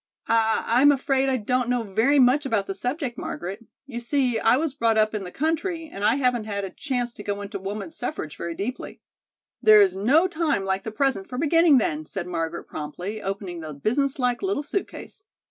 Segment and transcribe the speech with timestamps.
[0.27, 3.63] "I I'm afraid I don't know very much about the subject, Margaret.
[3.85, 7.13] You see, I was brought up in the country, and I haven't had a chance
[7.13, 8.99] to go into woman's suffrage very deeply."
[9.61, 13.73] "There is no time like the present for beginning, then," said Margaret promptly, opening the
[13.75, 15.21] business like little suit case.